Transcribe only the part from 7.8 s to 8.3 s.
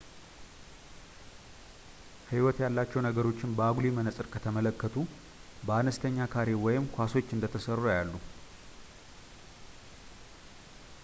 ያያሉ